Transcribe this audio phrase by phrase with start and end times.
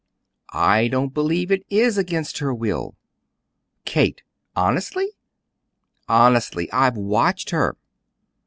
[0.51, 2.95] "I don't believe it is against her will."
[3.85, 4.23] "Kate!
[4.55, 5.09] Honestly?"
[6.09, 6.71] "Honestly!
[6.71, 7.77] I've watched her."